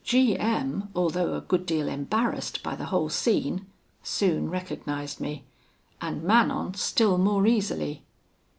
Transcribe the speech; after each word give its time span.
"G 0.03 0.35
M, 0.35 0.89
although 0.95 1.35
a 1.35 1.41
good 1.41 1.67
deal 1.67 1.87
embarrassed 1.87 2.63
by 2.63 2.73
the 2.75 2.85
whole 2.85 3.07
scene, 3.09 3.67
soon 4.01 4.49
recognised 4.49 5.19
me; 5.19 5.43
and 6.01 6.23
Manon 6.23 6.73
still 6.73 7.19
more 7.19 7.45
easily. 7.45 8.01